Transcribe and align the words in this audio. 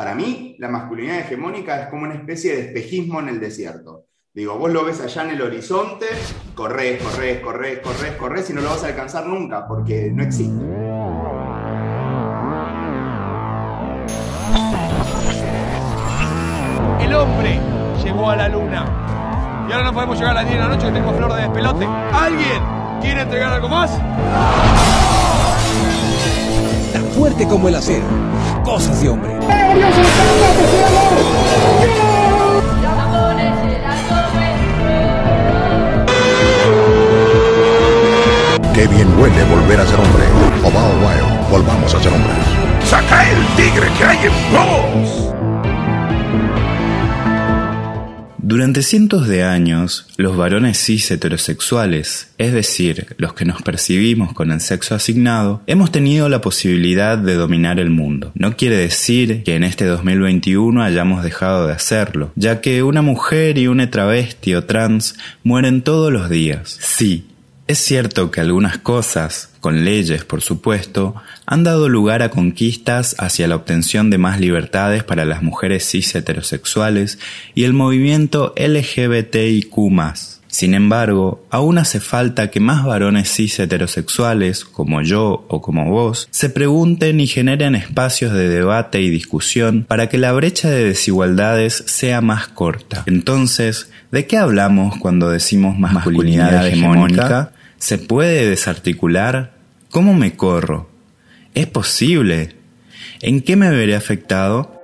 Para 0.00 0.14
mí, 0.14 0.56
la 0.58 0.70
masculinidad 0.70 1.18
hegemónica 1.18 1.78
es 1.82 1.88
como 1.88 2.04
una 2.04 2.14
especie 2.14 2.56
de 2.56 2.60
espejismo 2.62 3.20
en 3.20 3.28
el 3.28 3.38
desierto. 3.38 4.06
Digo, 4.32 4.56
vos 4.56 4.72
lo 4.72 4.82
ves 4.82 4.98
allá 5.02 5.24
en 5.24 5.30
el 5.32 5.42
horizonte, 5.42 6.06
corres, 6.54 7.02
corres, 7.02 7.40
corres, 7.40 7.80
corres, 7.80 8.12
corres 8.12 8.48
y 8.48 8.54
no 8.54 8.62
lo 8.62 8.70
vas 8.70 8.82
a 8.82 8.86
alcanzar 8.86 9.26
nunca 9.26 9.68
porque 9.68 10.10
no 10.10 10.22
existe. 10.22 10.64
El 17.04 17.14
hombre 17.14 17.60
llegó 18.02 18.30
a 18.30 18.36
la 18.36 18.48
luna. 18.48 19.66
Y 19.68 19.72
ahora 19.72 19.84
no 19.84 19.92
podemos 19.92 20.16
llegar 20.16 20.30
a 20.30 20.40
las 20.40 20.48
10 20.48 20.56
de 20.56 20.64
la 20.66 20.74
noche 20.76 20.86
que 20.86 20.92
tenemos 20.94 21.14
flor 21.14 21.34
de 21.34 21.42
despelote. 21.42 21.84
¿Alguien 21.84 22.62
quiere 23.02 23.20
entregar 23.20 23.52
algo 23.52 23.68
más? 23.68 23.90
Fuerte 27.30 27.46
como 27.46 27.68
el 27.68 27.76
acero. 27.76 28.02
Cosas 28.64 29.00
de 29.00 29.08
hombre. 29.08 29.30
Qué 38.74 38.86
bien 38.88 39.20
huele 39.20 39.44
volver 39.44 39.78
a 39.78 39.86
ser 39.86 40.00
hombre. 40.00 40.24
Obao 40.64 40.90
Wild, 41.06 41.50
volvamos 41.50 41.94
a 41.94 42.02
ser 42.02 42.12
hombres. 42.12 42.36
¡Saca 42.84 43.30
el 43.30 43.46
tigre 43.54 43.86
que 43.96 44.04
hay 44.04 44.18
en 44.26 44.32
vos! 44.52 45.29
Durante 48.50 48.82
cientos 48.82 49.28
de 49.28 49.44
años, 49.44 50.08
los 50.16 50.36
varones 50.36 50.76
cis 50.76 51.08
heterosexuales, 51.12 52.32
es 52.36 52.52
decir, 52.52 53.14
los 53.16 53.32
que 53.32 53.44
nos 53.44 53.62
percibimos 53.62 54.32
con 54.32 54.50
el 54.50 54.60
sexo 54.60 54.96
asignado, 54.96 55.62
hemos 55.68 55.92
tenido 55.92 56.28
la 56.28 56.40
posibilidad 56.40 57.16
de 57.16 57.34
dominar 57.34 57.78
el 57.78 57.90
mundo. 57.90 58.32
No 58.34 58.56
quiere 58.56 58.76
decir 58.76 59.44
que 59.44 59.54
en 59.54 59.62
este 59.62 59.84
2021 59.84 60.82
hayamos 60.82 61.22
dejado 61.22 61.68
de 61.68 61.74
hacerlo, 61.74 62.32
ya 62.34 62.60
que 62.60 62.82
una 62.82 63.02
mujer 63.02 63.56
y 63.56 63.68
una 63.68 63.88
travesti 63.88 64.56
o 64.56 64.64
trans 64.64 65.14
mueren 65.44 65.82
todos 65.82 66.12
los 66.12 66.28
días. 66.28 66.76
Sí, 66.80 67.29
es 67.70 67.78
cierto 67.78 68.32
que 68.32 68.40
algunas 68.40 68.78
cosas, 68.78 69.50
con 69.60 69.84
leyes 69.84 70.24
por 70.24 70.40
supuesto, 70.40 71.14
han 71.46 71.62
dado 71.62 71.88
lugar 71.88 72.20
a 72.20 72.30
conquistas 72.30 73.14
hacia 73.18 73.46
la 73.46 73.54
obtención 73.54 74.10
de 74.10 74.18
más 74.18 74.40
libertades 74.40 75.04
para 75.04 75.24
las 75.24 75.42
mujeres 75.42 75.88
cis 75.88 76.12
heterosexuales 76.16 77.20
y 77.54 77.62
el 77.62 77.72
movimiento 77.72 78.54
LGBTIQ. 78.56 79.70
Sin 80.48 80.74
embargo, 80.74 81.46
aún 81.48 81.78
hace 81.78 82.00
falta 82.00 82.50
que 82.50 82.58
más 82.58 82.84
varones 82.84 83.32
cis 83.32 83.60
heterosexuales, 83.60 84.64
como 84.64 85.00
yo 85.02 85.44
o 85.46 85.62
como 85.62 85.88
vos, 85.88 86.26
se 86.32 86.50
pregunten 86.50 87.20
y 87.20 87.28
generen 87.28 87.76
espacios 87.76 88.32
de 88.32 88.48
debate 88.48 89.00
y 89.00 89.10
discusión 89.10 89.84
para 89.86 90.08
que 90.08 90.18
la 90.18 90.32
brecha 90.32 90.68
de 90.68 90.86
desigualdades 90.86 91.84
sea 91.86 92.20
más 92.20 92.48
corta. 92.48 93.04
Entonces, 93.06 93.90
¿de 94.10 94.26
qué 94.26 94.38
hablamos 94.38 94.96
cuando 94.96 95.30
decimos 95.30 95.78
masculinidad, 95.78 96.66
hegemónica? 96.66 97.52
¿Se 97.80 97.96
puede 97.96 98.46
desarticular? 98.46 99.52
¿Cómo 99.90 100.12
me 100.12 100.36
corro? 100.36 100.90
¿Es 101.54 101.66
posible? 101.66 102.54
¿En 103.22 103.40
qué 103.40 103.56
me 103.56 103.70
veré 103.70 103.96
afectado? 103.96 104.82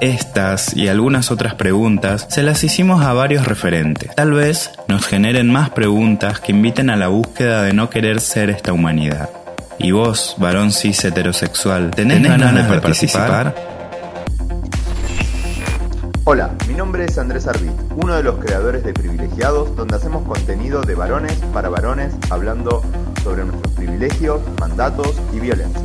Estas 0.00 0.74
y 0.74 0.88
algunas 0.88 1.30
otras 1.30 1.56
preguntas 1.56 2.26
se 2.30 2.42
las 2.42 2.64
hicimos 2.64 3.04
a 3.04 3.12
varios 3.12 3.46
referentes. 3.46 4.14
Tal 4.16 4.32
vez 4.32 4.70
nos 4.88 5.06
generen 5.06 5.52
más 5.52 5.68
preguntas 5.70 6.40
que 6.40 6.52
inviten 6.52 6.88
a 6.88 6.96
la 6.96 7.08
búsqueda 7.08 7.62
de 7.62 7.74
no 7.74 7.90
querer 7.90 8.22
ser 8.22 8.48
esta 8.48 8.72
humanidad. 8.72 9.28
¿Y 9.78 9.90
vos, 9.90 10.36
varón 10.38 10.72
cis 10.72 11.04
heterosexual, 11.04 11.90
tenés, 11.90 12.22
ganas, 12.22 12.70
de 12.70 12.80
participar? 12.80 13.54
Hola, 16.26 16.56
mi 16.66 16.72
nombre 16.72 17.04
es 17.04 17.18
Andrés 17.18 17.46
Arbit, 17.46 17.70
uno 17.96 18.14
de 18.16 18.22
los 18.22 18.36
creadores 18.36 18.82
de 18.82 18.94
Privilegiados, 18.94 19.76
donde 19.76 19.96
hacemos 19.96 20.26
contenido 20.26 20.80
de 20.80 20.94
varones 20.94 21.34
para 21.52 21.68
varones, 21.68 22.16
hablando 22.30 22.80
sobre 23.22 23.44
nuestros 23.44 23.74
privilegios, 23.74 24.40
mandatos 24.58 25.20
y 25.34 25.40
violencia. 25.40 25.82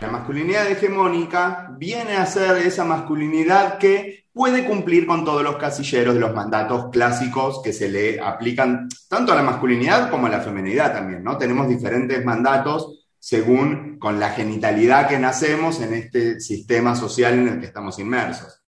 La 0.00 0.08
masculinidad 0.10 0.68
hegemónica 0.68 1.72
viene 1.78 2.16
a 2.16 2.26
ser 2.26 2.56
esa 2.66 2.84
masculinidad 2.84 3.78
que 3.78 4.24
puede 4.32 4.64
cumplir 4.64 5.06
con 5.06 5.24
todos 5.24 5.44
los 5.44 5.54
casilleros 5.56 6.14
de 6.14 6.20
los 6.20 6.34
mandatos 6.34 6.90
clásicos 6.90 7.62
que 7.62 7.72
se 7.72 7.88
le 7.88 8.20
aplican 8.20 8.88
tanto 9.08 9.30
a 9.30 9.36
la 9.36 9.42
masculinidad 9.42 10.10
como 10.10 10.26
a 10.26 10.30
la 10.30 10.40
feminidad 10.40 10.92
también, 10.92 11.22
¿no? 11.22 11.38
Tenemos 11.38 11.68
diferentes 11.68 12.24
mandatos 12.24 13.05
según 13.26 13.98
con 13.98 14.20
la 14.20 14.30
genitalidad 14.30 15.08
que 15.08 15.18
nacemos 15.18 15.80
en 15.80 15.94
este 15.94 16.38
sistema 16.38 16.94
social 16.94 17.32
en 17.32 17.48
el 17.48 17.58
que 17.58 17.66
estamos 17.66 17.98
inmersos. 17.98 18.62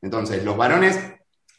Entonces, 0.00 0.42
los 0.44 0.56
varones, 0.56 0.98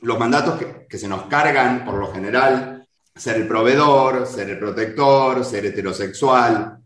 los 0.01 0.19
mandatos 0.19 0.59
que, 0.59 0.85
que 0.89 0.97
se 0.97 1.07
nos 1.07 1.27
cargan 1.27 1.85
por 1.85 1.93
lo 1.93 2.11
general, 2.11 2.85
ser 3.15 3.37
el 3.37 3.47
proveedor, 3.47 4.27
ser 4.27 4.49
el 4.49 4.59
protector, 4.59 5.45
ser 5.45 5.67
heterosexual, 5.67 6.79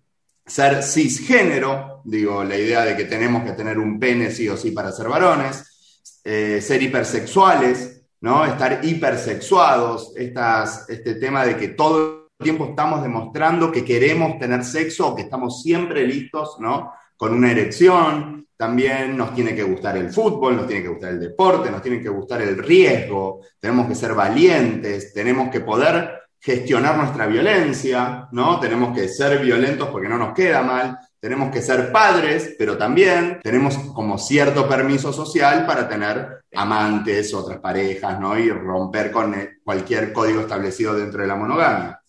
ser 0.46 0.84
cisgénero, 0.84 2.04
digo, 2.06 2.44
la 2.44 2.56
idea 2.56 2.86
de 2.86 2.96
que 2.96 3.06
tenemos 3.06 3.44
que 3.44 3.54
tener 3.54 3.80
un 3.80 4.00
pene 4.00 4.30
sí 4.30 4.48
o 4.48 4.58
sí 4.58 4.70
para 4.70 4.92
ser 4.92 5.08
varones, 5.08 6.04
eh, 6.24 6.62
ser 6.62 6.84
hipersexuales, 6.84 8.04
¿no? 8.22 8.46
Estar 8.46 8.86
hipersexuados, 8.86 10.14
estas, 10.18 10.88
este 10.88 11.16
tema 11.16 11.44
de 11.44 11.58
que 11.58 11.70
todo 11.70 12.17
tiempo 12.38 12.66
estamos 12.66 13.02
demostrando 13.02 13.72
que 13.72 13.84
queremos 13.84 14.38
tener 14.38 14.64
sexo 14.64 15.08
o 15.08 15.16
que 15.16 15.24
estamos 15.24 15.62
siempre 15.62 16.06
listos, 16.06 16.58
¿no? 16.60 16.94
Con 17.16 17.34
una 17.34 17.52
erección, 17.52 18.48
también 18.56 19.18
nos 19.18 19.34
tiene 19.34 19.56
que 19.56 19.64
gustar 19.64 19.98
el 19.98 20.12
fútbol, 20.12 20.56
nos 20.56 20.68
tiene 20.68 20.84
que 20.84 20.90
gustar 20.90 21.12
el 21.12 21.20
deporte, 21.20 21.72
nos 21.72 21.82
tiene 21.82 22.02
que 22.02 22.10
gustar 22.10 22.42
el 22.42 22.58
riesgo, 22.58 23.42
tenemos 23.60 23.88
que 23.88 23.96
ser 23.96 24.14
valientes, 24.14 25.14
tenemos 25.14 25.50
que 25.50 25.62
poder 25.62 26.22
gestionar 26.40 26.96
nuestra 26.96 27.26
violencia, 27.26 28.28
¿no? 28.32 28.60
Tenemos 28.60 28.96
que 28.96 29.08
ser 29.08 29.40
violentos 29.40 29.90
porque 29.90 30.08
no 30.08 30.18
nos 30.18 30.34
queda 30.34 30.62
mal, 30.62 30.98
tenemos 31.20 31.52
que 31.52 31.62
ser 31.62 31.92
padres, 31.92 32.56
pero 32.58 32.78
también 32.78 33.40
tenemos 33.42 33.78
como 33.94 34.20
cierto 34.20 34.70
permiso 34.70 35.12
social 35.12 35.66
para 35.66 35.90
tener 35.90 36.44
amantes, 36.54 37.34
otras 37.34 37.60
parejas, 37.60 38.20
¿no? 38.20 38.38
Y 38.38 38.52
romper 38.52 39.12
con 39.12 39.36
cualquier 39.64 40.14
código 40.14 40.42
establecido 40.42 40.94
dentro 40.94 41.22
de 41.22 41.28
la 41.28 41.36
monogamia. 41.36 42.00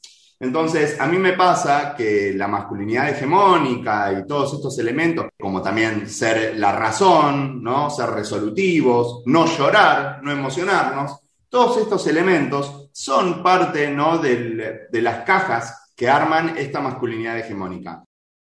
Entonces, 0.41 1.01
a 1.01 1.07
mí 1.07 1.19
me 1.19 1.33
pasa 1.33 1.95
que 1.97 2.33
la 2.35 2.47
masculinidad 2.47 3.09
hegemónica 3.09 4.13
y 4.13 4.27
todos 4.27 4.55
estos 4.55 4.79
elementos, 4.79 5.27
como 5.39 5.61
también 5.61 6.09
ser 6.09 6.57
la 6.57 6.71
razón, 6.71 7.61
¿no? 7.63 7.91
Ser 7.91 8.11
resolutivos, 8.11 9.23
no 9.27 9.47
llorar, 9.47 10.21
no 10.23 10.31
emocionarnos, 10.31 11.19
todos 11.49 11.79
estos 11.79 12.07
elementos 12.07 12.89
son 12.93 13.43
parte 13.43 13.91
¿no? 13.91 14.19
De 14.19 14.89
las 14.93 15.25
cajas 15.25 15.93
que 15.97 16.09
arman 16.09 16.57
esta 16.57 16.81
masculinidad 16.81 17.39
hegemónica. 17.39 18.05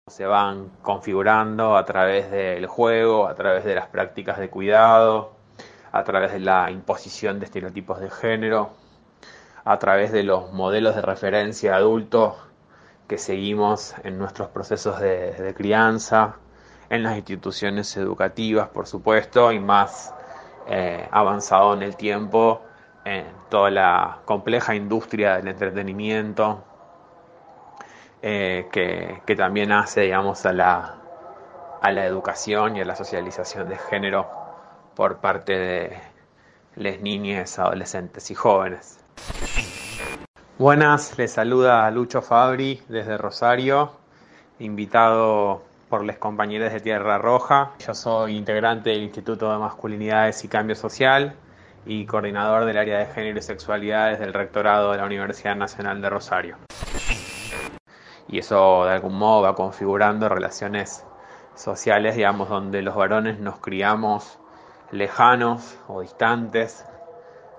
Se 0.08 0.26
van 0.26 0.72
configurando 0.82 1.78
a 1.78 1.86
través 1.86 2.30
del 2.32 2.66
juego, 2.66 3.28
a 3.28 3.36
través 3.36 3.64
de 3.64 3.76
las 3.76 3.88
prácticas 3.88 4.38
de 4.40 4.50
cuidado, 4.50 5.38
a 5.92 6.04
través 6.04 6.34
de 6.34 6.40
la 6.40 6.70
imposición 6.70 7.40
de 7.40 7.46
estereotipos 7.46 8.00
de 8.00 8.10
género, 8.10 8.72
a 9.68 9.80
través 9.80 10.14
de 10.14 10.24
los 10.24 10.54
modelos 10.54 10.96
de 10.96 11.02
referencia 11.02 11.76
adultos 11.76 12.36
que 13.10 13.18
seguimos 13.18 13.94
en 14.06 14.18
nuestros 14.18 14.48
procesos 14.48 15.02
de, 15.02 15.54
crianza, 15.58 16.38
en 16.90 17.04
las 17.04 17.18
instituciones 17.18 17.98
educativas, 17.98 18.70
por 18.70 18.88
supuesto, 18.88 19.52
y 19.52 19.60
más 19.60 20.14
eh, 20.68 21.06
avanzado 21.12 21.74
en 21.74 21.84
el 21.84 21.98
tiempo 21.98 22.62
en 23.04 23.26
toda 23.50 23.70
la 23.70 24.20
compleja 24.24 24.74
industria 24.74 25.36
del 25.36 25.50
entretenimiento 25.50 26.64
eh, 28.22 28.70
que, 28.72 29.22
que, 29.26 29.36
también 29.36 29.74
hace, 29.74 30.02
digamos, 30.02 30.46
a 30.46 30.54
la, 30.54 30.96
a 31.82 31.92
la 31.92 32.06
educación 32.06 32.78
y 32.78 32.82
a 32.82 32.86
la 32.86 32.96
socialización 32.96 33.68
de 33.68 33.78
género 33.78 34.30
por 34.96 35.18
parte 35.18 35.58
de 35.58 35.98
las 36.76 37.02
niñas, 37.02 37.60
adolescentes 37.60 38.32
y 38.32 38.36
jóvenes. 38.36 39.07
Buenas, 40.60 41.16
les 41.20 41.34
saluda 41.34 41.92
Lucho 41.92 42.24
Fabri 42.24 42.82
desde 42.88 43.16
Rosario, 43.16 43.92
invitado 44.58 45.62
por 45.88 46.04
las 46.04 46.18
compañeras 46.18 46.74
de 46.74 46.80
Tierra 46.80 47.20
Roja. 47.20 47.74
Yo 47.78 47.94
soy 47.94 48.36
integrante 48.36 48.90
del 48.90 49.04
Instituto 49.04 49.52
de 49.52 49.60
Masculinidades 49.60 50.44
y 50.44 50.48
Cambio 50.48 50.76
Social 50.76 51.36
y 51.86 52.08
coordinador 52.08 52.66
del 52.66 52.80
área 52.80 52.98
de 52.98 53.06
género 53.06 53.38
y 53.38 53.44
sexualidades 53.44 54.20
del 54.20 54.34
rectorado 54.34 54.94
de 54.94 54.98
la 54.98 55.06
Universidad 55.06 55.56
Nacional 55.56 56.02
de 56.02 56.10
Rosario. 56.10 56.58
Y 58.28 58.40
eso 58.40 58.86
de 58.86 58.94
algún 58.94 59.14
modo 59.14 59.44
va 59.44 59.54
configurando 59.54 60.28
relaciones 60.28 61.06
sociales, 61.54 62.16
digamos, 62.16 62.50
donde 62.50 62.82
los 62.82 62.96
varones 62.96 63.40
nos 63.40 63.60
criamos 63.60 64.40
lejanos 64.92 65.78
o 65.88 66.02
distantes 66.02 66.84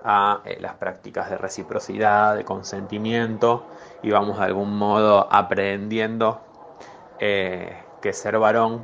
a 0.03 0.41
eh, 0.45 0.57
las 0.59 0.75
prácticas 0.75 1.29
de 1.29 1.37
reciprocidad, 1.37 2.35
de 2.35 2.45
consentimiento 2.45 3.65
y 4.01 4.11
vamos 4.11 4.37
de 4.39 4.45
algún 4.45 4.77
modo 4.77 5.27
aprendiendo 5.31 6.41
eh, 7.19 7.77
que 8.01 8.13
ser 8.13 8.39
varón 8.39 8.81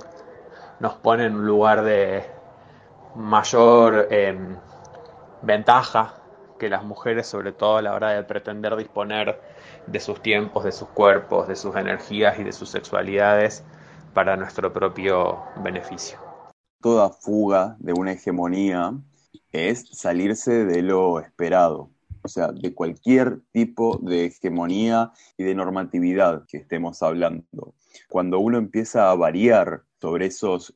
nos 0.80 0.94
pone 0.96 1.26
en 1.26 1.36
un 1.36 1.48
lugar 1.48 1.84
de 1.84 2.26
mayor 3.16 4.08
em, 4.12 4.58
ventaja 5.42 6.16
que 6.60 6.70
las 6.70 6.84
mujeres, 6.84 7.28
sobre 7.28 7.52
todo 7.52 7.78
a 7.78 7.82
la 7.82 7.94
hora 7.94 8.10
de 8.10 8.24
pretender 8.24 8.76
disponer 8.76 9.42
de 9.88 10.00
sus 10.00 10.22
tiempos, 10.22 10.64
de 10.64 10.72
sus 10.72 10.90
cuerpos, 10.90 11.48
de 11.48 11.56
sus 11.56 11.76
energías 11.76 12.40
y 12.40 12.44
de 12.44 12.52
sus 12.52 12.70
sexualidades 12.70 13.64
para 14.14 14.36
nuestro 14.38 14.72
propio 14.72 15.44
beneficio. 15.58 16.18
Toda 16.82 17.10
fuga 17.10 17.76
de 17.80 17.94
una 17.94 18.14
hegemonía 18.14 18.94
es 19.52 19.88
salirse 19.92 20.66
de 20.66 20.82
lo 20.82 21.20
esperado, 21.20 21.92
o 22.22 22.28
sea, 22.28 22.52
de 22.52 22.74
cualquier 22.74 23.42
tipo 23.52 24.00
de 24.02 24.26
hegemonía 24.26 25.12
y 25.38 25.44
de 25.44 25.56
normatividad 25.56 26.46
que 26.48 26.58
estemos 26.58 27.02
hablando. 27.04 27.76
Cuando 28.10 28.40
uno 28.40 28.58
empieza 28.58 29.12
a 29.12 29.16
variar 29.16 29.84
sobre 30.02 30.28
esos 30.28 30.76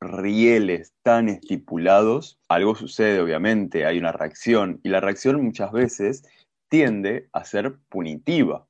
rieles 0.00 0.94
tan 1.02 1.28
estipulados, 1.28 2.38
algo 2.48 2.74
sucede, 2.74 3.20
obviamente, 3.20 3.86
hay 3.86 3.98
una 3.98 4.12
reacción, 4.12 4.80
y 4.82 4.88
la 4.88 5.00
reacción 5.00 5.42
muchas 5.42 5.72
veces 5.72 6.24
tiende 6.68 7.28
a 7.32 7.44
ser 7.44 7.76
punitiva. 7.88 8.66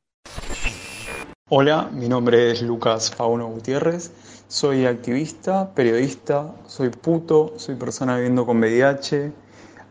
Hola, 1.56 1.88
mi 1.92 2.08
nombre 2.08 2.50
es 2.50 2.62
Lucas 2.62 3.14
Fauno 3.14 3.46
Gutiérrez, 3.46 4.10
soy 4.48 4.86
activista, 4.86 5.72
periodista, 5.72 6.52
soy 6.66 6.88
puto, 6.88 7.56
soy 7.60 7.76
persona 7.76 8.16
viviendo 8.16 8.44
con 8.44 8.58
VIH, 8.58 9.30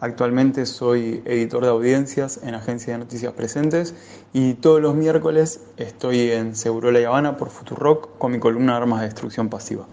actualmente 0.02 0.66
soy 0.66 1.22
editor 1.24 1.64
de 1.64 1.70
audiencias 1.70 2.42
en 2.44 2.56
Agencia 2.56 2.92
de 2.92 3.00
Noticias 3.00 3.32
Presentes 3.32 3.96
y 4.34 4.56
todos 4.56 4.82
los 4.82 4.94
miércoles 4.94 5.62
estoy 5.78 6.32
en 6.32 6.54
Segurola 6.58 7.00
y 7.00 7.06
Habana 7.06 7.38
por 7.38 7.50
Futurock 7.50 8.18
con 8.18 8.34
mi 8.34 8.40
columna 8.40 8.76
Armas 8.76 9.00
de 9.00 9.06
Destrucción 9.06 9.50
Pasiva. 9.50 9.88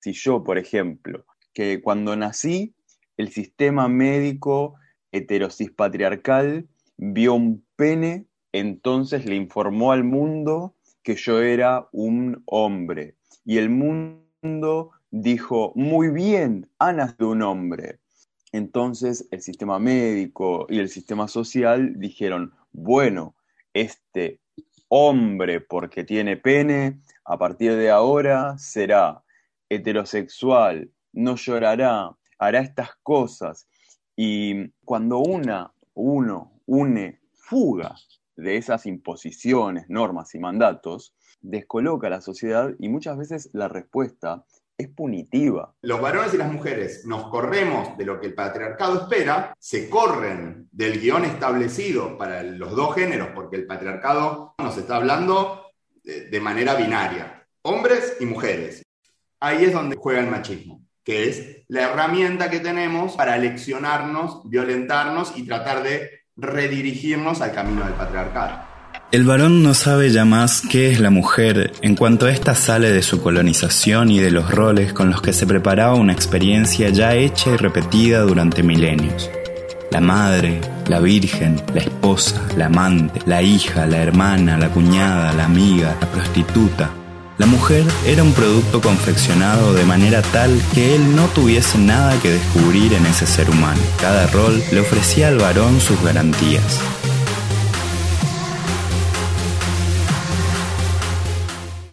Si 0.00 0.14
yo, 0.14 0.42
por 0.42 0.56
ejemplo, 0.56 1.26
que 1.52 1.82
cuando 1.82 2.16
nací, 2.16 2.74
el 3.18 3.30
sistema 3.30 3.86
médico 3.86 4.76
heterosis 5.10 5.70
patriarcal 5.70 6.68
vio 6.96 7.34
un 7.34 7.66
pene, 7.76 8.28
entonces 8.52 9.24
le 9.24 9.34
informó 9.34 9.92
al 9.92 10.04
mundo 10.04 10.76
que 11.02 11.16
yo 11.16 11.42
era 11.42 11.88
un 11.92 12.42
hombre. 12.46 13.16
Y 13.44 13.58
el 13.58 13.70
mundo 13.70 14.90
dijo, 15.10 15.72
muy 15.74 16.10
bien, 16.10 16.70
Ana 16.78 17.14
de 17.18 17.24
un 17.24 17.42
hombre. 17.42 17.98
Entonces 18.52 19.26
el 19.30 19.40
sistema 19.40 19.78
médico 19.78 20.66
y 20.68 20.78
el 20.78 20.88
sistema 20.88 21.26
social 21.26 21.94
dijeron, 21.98 22.52
bueno, 22.72 23.34
este 23.72 24.40
hombre 24.88 25.60
porque 25.60 26.04
tiene 26.04 26.36
pene, 26.36 27.00
a 27.24 27.38
partir 27.38 27.74
de 27.76 27.90
ahora 27.90 28.58
será 28.58 29.22
heterosexual, 29.70 30.90
no 31.12 31.36
llorará, 31.36 32.14
hará 32.38 32.60
estas 32.60 32.90
cosas. 33.02 33.66
Y 34.14 34.68
cuando 34.84 35.20
una, 35.20 35.72
uno 35.94 36.60
une 36.66 37.20
fuga 37.32 37.96
de 38.36 38.56
esas 38.56 38.86
imposiciones, 38.86 39.86
normas 39.88 40.34
y 40.34 40.38
mandatos, 40.38 41.14
descoloca 41.40 42.06
a 42.06 42.10
la 42.10 42.20
sociedad 42.20 42.70
y 42.78 42.88
muchas 42.88 43.18
veces 43.18 43.50
la 43.52 43.68
respuesta 43.68 44.44
es 44.78 44.88
punitiva. 44.88 45.74
Los 45.82 46.00
varones 46.00 46.34
y 46.34 46.38
las 46.38 46.50
mujeres 46.50 47.04
nos 47.06 47.28
corremos 47.28 47.96
de 47.96 48.04
lo 48.04 48.20
que 48.20 48.28
el 48.28 48.34
patriarcado 48.34 49.02
espera, 49.02 49.54
se 49.58 49.88
corren 49.88 50.68
del 50.72 51.00
guion 51.00 51.24
establecido 51.24 52.16
para 52.16 52.42
los 52.42 52.74
dos 52.74 52.94
géneros, 52.94 53.28
porque 53.34 53.56
el 53.56 53.66
patriarcado 53.66 54.54
nos 54.58 54.76
está 54.76 54.96
hablando 54.96 55.66
de 56.02 56.40
manera 56.40 56.74
binaria, 56.74 57.46
hombres 57.62 58.16
y 58.18 58.26
mujeres 58.26 58.82
ahí 59.42 59.64
es 59.64 59.72
donde 59.72 59.96
juega 59.96 60.20
el 60.20 60.30
machismo, 60.30 60.86
que 61.02 61.28
es 61.28 61.64
la 61.66 61.82
herramienta 61.82 62.48
que 62.48 62.60
tenemos 62.60 63.16
para 63.16 63.36
leccionarnos, 63.36 64.48
violentarnos 64.48 65.36
y 65.36 65.44
tratar 65.44 65.82
de 65.82 66.21
redirigirnos 66.36 67.40
al 67.40 67.52
camino 67.52 67.84
del 67.84 67.94
patriarcado. 67.94 68.72
El 69.10 69.24
varón 69.24 69.62
no 69.62 69.74
sabe 69.74 70.10
ya 70.10 70.24
más 70.24 70.62
qué 70.62 70.90
es 70.90 70.98
la 70.98 71.10
mujer 71.10 71.72
en 71.82 71.96
cuanto 71.96 72.28
ésta 72.28 72.54
sale 72.54 72.90
de 72.90 73.02
su 73.02 73.22
colonización 73.22 74.10
y 74.10 74.20
de 74.20 74.30
los 74.30 74.50
roles 74.50 74.94
con 74.94 75.10
los 75.10 75.20
que 75.20 75.34
se 75.34 75.46
preparaba 75.46 75.94
una 75.96 76.14
experiencia 76.14 76.88
ya 76.88 77.14
hecha 77.14 77.50
y 77.50 77.56
repetida 77.58 78.20
durante 78.20 78.62
milenios. 78.62 79.30
La 79.90 80.00
madre, 80.00 80.62
la 80.88 81.00
virgen, 81.00 81.60
la 81.74 81.80
esposa, 81.80 82.40
la 82.56 82.66
amante, 82.66 83.20
la 83.26 83.42
hija, 83.42 83.84
la 83.84 83.98
hermana, 83.98 84.56
la 84.56 84.70
cuñada, 84.70 85.34
la 85.34 85.44
amiga, 85.44 85.94
la 86.00 86.10
prostituta, 86.10 86.90
la 87.42 87.48
mujer 87.48 87.84
era 88.06 88.22
un 88.22 88.32
producto 88.34 88.80
confeccionado 88.80 89.74
de 89.74 89.84
manera 89.84 90.22
tal 90.22 90.60
que 90.72 90.94
él 90.94 91.16
no 91.16 91.26
tuviese 91.26 91.76
nada 91.76 92.14
que 92.22 92.30
descubrir 92.30 92.92
en 92.92 93.04
ese 93.04 93.26
ser 93.26 93.50
humano. 93.50 93.80
Cada 94.00 94.28
rol 94.28 94.62
le 94.70 94.78
ofrecía 94.78 95.26
al 95.26 95.38
varón 95.38 95.80
sus 95.80 96.00
garantías. 96.04 96.80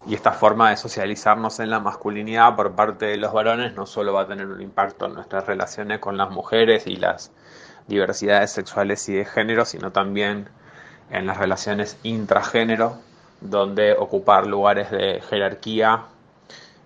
Y 0.05 0.13
esta 0.13 0.33
forma 0.33 0.69
de 0.69 0.77
socializarnos 0.77 1.59
en 1.59 1.71
la 1.71 1.79
masculinidad 1.79 2.55
por 2.55 2.73
parte 2.73 3.07
de 3.07 3.17
los 3.17 3.33
varones 3.33 3.73
no 3.73 3.87
solo 3.87 4.13
va 4.13 4.21
a 4.21 4.27
tener 4.27 4.45
un 4.45 4.61
impacto 4.61 5.07
en 5.07 5.15
nuestras 5.15 5.47
relaciones 5.47 5.97
con 5.97 6.15
las 6.15 6.29
mujeres 6.29 6.85
y 6.85 6.97
las 6.97 7.31
diversidades 7.87 8.51
sexuales 8.51 9.09
y 9.09 9.13
de 9.13 9.25
género, 9.25 9.65
sino 9.65 9.91
también 9.91 10.47
en 11.09 11.25
las 11.25 11.37
relaciones 11.37 11.97
intragénero 12.03 12.99
donde 13.41 13.93
ocupar 13.93 14.47
lugares 14.47 14.91
de 14.91 15.21
jerarquía 15.21 16.05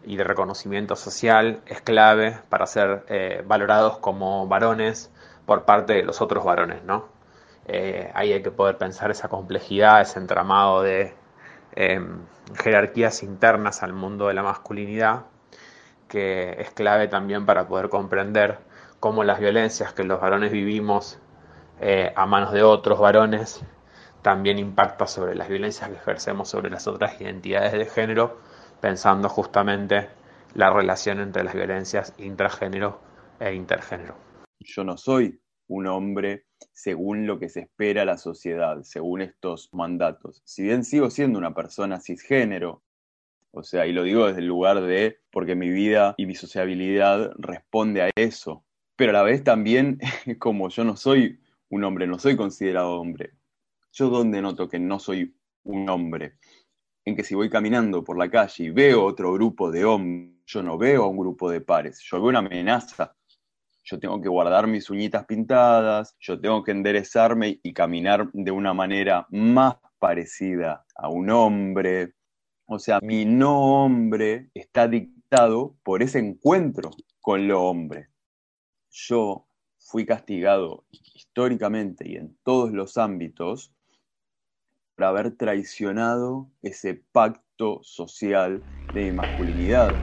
y 0.06 0.18
de 0.18 0.24
reconocimiento 0.24 0.96
social 0.96 1.62
es 1.66 1.82
clave 1.82 2.38
para 2.50 2.68
ser 2.68 3.06
eh, 3.08 3.44
valorados 3.46 3.98
como 4.00 4.48
varones 4.48 5.12
por 5.46 5.66
parte 5.66 5.94
de 5.94 6.04
los 6.04 6.22
otros 6.22 6.44
varones, 6.44 6.84
¿no? 6.84 7.06
Eh, 7.66 8.12
ahí 8.14 8.34
hay 8.34 8.44
que 8.44 8.52
poder 8.52 8.78
pensar 8.78 9.12
esa 9.12 9.30
complejidad, 9.30 10.02
ese 10.02 10.20
entramado 10.20 10.82
de 10.84 11.14
em, 11.76 12.20
jerarquías 12.62 13.24
internas 13.24 13.84
al 13.84 13.94
mundo 13.94 14.28
de 14.28 14.34
la 14.34 14.44
masculinidad, 14.44 15.24
que 16.08 16.56
es 16.60 16.72
clave 16.72 17.08
también 17.08 17.46
para 17.46 17.68
poder 17.68 17.90
comprender 17.90 18.60
cómo 19.00 19.24
las 19.24 19.40
violencias 19.40 19.94
que 19.94 20.04
los 20.04 20.20
varones 20.22 20.52
vivimos 20.52 21.20
eh, 21.80 22.14
a 22.16 22.26
manos 22.26 22.52
de 22.54 22.64
otros 22.64 23.00
varones 23.00 23.62
también 24.24 24.58
impacta 24.58 25.06
sobre 25.06 25.36
las 25.36 25.50
violencias 25.50 25.90
que 25.90 25.98
ejercemos 25.98 26.50
sobre 26.50 26.72
las 26.72 26.88
otras 26.88 27.20
identidades 27.22 27.74
de 27.74 27.86
género, 27.86 28.40
pensando 28.82 29.30
justamente 29.30 30.10
la 30.56 30.72
relación 30.72 31.20
entre 31.20 31.44
las 31.44 31.54
violencias 31.54 32.14
intragénero 32.18 33.00
e 33.40 33.54
intergénero. 33.54 34.16
Yo 34.60 34.84
no 34.84 34.98
soy 34.98 35.40
un 35.68 35.88
hombre 35.88 36.46
según 36.72 37.28
lo 37.28 37.38
que 37.38 37.50
se 37.50 37.62
espera 37.62 38.06
la 38.06 38.18
sociedad, 38.18 38.82
según 38.84 39.22
estos 39.22 39.70
mandatos. 39.74 40.42
Si 40.46 40.64
bien 40.64 40.86
sigo 40.86 41.10
siendo 41.10 41.38
una 41.38 41.54
persona 41.54 42.00
cisgénero, 42.00 42.82
o 43.52 43.62
sea, 43.64 43.86
y 43.86 43.92
lo 43.92 44.04
digo 44.04 44.28
desde 44.28 44.40
el 44.40 44.48
lugar 44.48 44.82
de, 44.82 45.20
porque 45.32 45.56
mi 45.56 45.70
vida 45.70 46.16
y 46.18 46.26
mi 46.26 46.36
sociabilidad 46.36 47.34
responde 47.38 48.02
a 48.02 48.10
eso, 48.16 48.64
pero 48.96 49.12
a 49.12 49.14
la 49.14 49.24
vez 49.24 49.44
también, 49.44 50.00
como 50.40 50.70
yo 50.70 50.84
no 50.86 50.96
soy 50.96 51.40
un 51.70 51.84
hombre, 51.84 52.08
no 52.08 52.20
soy 52.20 52.38
considerado 52.38 53.00
hombre, 53.00 53.34
yo 53.94 54.10
donde 54.10 54.42
noto 54.42 54.68
que 54.68 54.80
no 54.80 55.00
soy 55.00 55.36
un 55.64 55.88
hombre, 55.88 56.38
en 57.06 57.16
que 57.16 57.24
si 57.24 57.36
voy 57.36 57.50
caminando 57.50 58.04
por 58.04 58.18
la 58.18 58.30
calle 58.30 58.66
y 58.66 58.70
veo 58.70 59.06
otro 59.06 59.34
grupo 59.34 59.72
de 59.72 59.86
hombres, 59.86 60.34
yo 60.46 60.64
no 60.64 60.78
veo 60.78 61.04
a 61.04 61.08
un 61.08 61.18
grupo 61.18 61.50
de 61.50 61.62
pares, 61.62 62.00
yo 62.02 62.18
veo 62.18 62.30
una 62.30 62.40
amenaza. 62.40 63.16
Yo 63.86 64.00
tengo 64.00 64.22
que 64.22 64.30
guardar 64.30 64.66
mis 64.66 64.90
uñitas 64.90 65.26
pintadas, 65.26 66.16
yo 66.20 66.40
tengo 66.40 66.64
que 66.64 66.72
enderezarme 66.72 67.60
y 67.62 67.74
caminar 67.74 68.30
de 68.32 68.52
una 68.52 68.74
manera 68.74 69.28
más 69.30 69.76
parecida 70.00 70.86
a 70.96 71.10
un 71.10 71.30
hombre. 71.30 72.14
O 72.66 72.80
sea, 72.80 73.00
mi 73.02 73.26
no 73.26 73.84
hombre 73.84 74.50
está 74.54 74.88
dictado 74.88 75.76
por 75.84 76.02
ese 76.02 76.20
encuentro 76.20 76.92
con 77.20 77.46
lo 77.48 77.64
hombre. 77.64 78.08
Yo 78.90 79.48
fui 79.78 80.06
castigado 80.06 80.86
históricamente 80.90 82.08
y 82.08 82.16
en 82.16 82.38
todos 82.44 82.72
los 82.72 82.98
ámbitos 82.98 83.74
por 84.96 85.06
haber 85.06 85.36
traicionado 85.38 86.50
ese 86.62 86.96
pacto 87.12 87.82
social 87.84 88.66
de 88.90 89.12
masculinidad. 89.14 90.02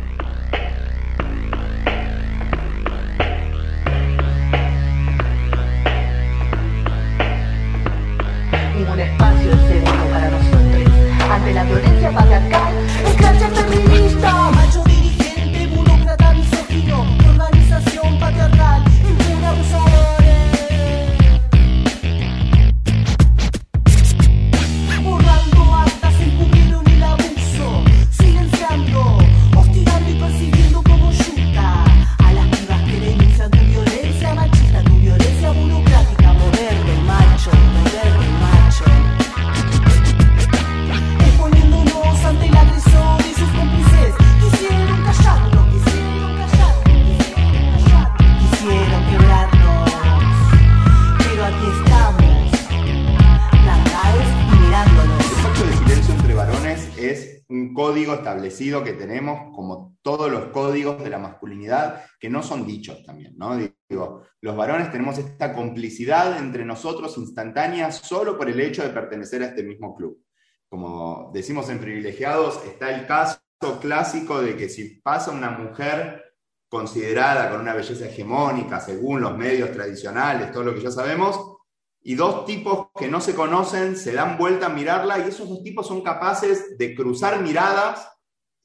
Establecido 58.20 58.82
que 58.82 58.94
tenemos, 58.94 59.54
como 59.54 59.96
todos 60.02 60.30
los 60.30 60.46
códigos 60.46 61.02
de 61.02 61.10
la 61.10 61.18
masculinidad, 61.18 62.04
que 62.18 62.30
no 62.30 62.42
son 62.42 62.66
dichos 62.66 63.02
también, 63.04 63.36
¿no? 63.36 63.56
Digo, 63.88 64.22
los 64.40 64.56
varones 64.56 64.90
tenemos 64.90 65.18
esta 65.18 65.52
complicidad 65.52 66.38
entre 66.38 66.64
nosotros 66.64 67.18
instantánea 67.18 67.92
solo 67.92 68.38
por 68.38 68.48
el 68.48 68.60
hecho 68.60 68.82
de 68.82 68.90
pertenecer 68.90 69.42
a 69.42 69.46
este 69.46 69.62
mismo 69.62 69.94
club. 69.94 70.22
Como 70.68 71.30
decimos 71.34 71.68
en 71.68 71.80
privilegiados, 71.80 72.64
está 72.64 72.94
el 72.94 73.06
caso 73.06 73.40
clásico 73.80 74.40
de 74.40 74.56
que 74.56 74.68
si 74.68 75.00
pasa 75.00 75.32
una 75.32 75.50
mujer 75.50 76.24
considerada 76.68 77.50
con 77.50 77.60
una 77.60 77.74
belleza 77.74 78.06
hegemónica 78.06 78.80
según 78.80 79.20
los 79.20 79.36
medios 79.36 79.72
tradicionales, 79.72 80.52
todo 80.52 80.62
lo 80.62 80.74
que 80.74 80.80
ya 80.80 80.90
sabemos, 80.90 81.58
y 82.02 82.14
dos 82.14 82.47
tipos 82.47 82.88
que 82.99 83.09
no 83.09 83.21
se 83.21 83.35
conocen 83.35 83.97
se 83.97 84.12
dan 84.12 84.38
vuelta 84.38 84.66
a 84.66 84.71
mirarla 84.71 85.19
y 85.19 85.28
esos 85.28 85.49
dos 85.49 85.62
tipos 85.62 85.87
son 85.87 86.02
capaces 86.02 86.78
de 86.78 86.95
cruzar 86.95 87.40
miradas 87.42 88.09